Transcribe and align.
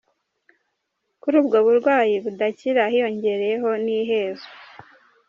Kuri 1.21 1.35
ubwo 1.41 1.57
burwayi 1.65 2.13
budakira 2.23 2.83
hiyongeraho 2.93 3.69
n’ihezwa. 3.83 4.53